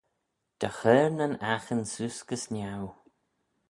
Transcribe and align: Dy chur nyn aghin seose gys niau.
Dy 0.59 0.69
chur 0.77 1.09
nyn 1.17 1.33
aghin 1.53 1.81
seose 1.91 2.23
gys 2.27 2.43
niau. 2.51 2.85